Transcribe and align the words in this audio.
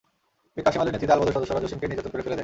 মীর 0.55 0.65
কাসেম 0.65 0.79
আলীর 0.81 0.93
নেতৃত্বে 0.95 1.15
আলবদর 1.15 1.35
সদস্যরা 1.37 1.63
জসিমকে 1.63 1.89
নির্যাতন 1.89 2.11
করে 2.13 2.23
ফেলে 2.25 2.35
দেয়। 2.35 2.39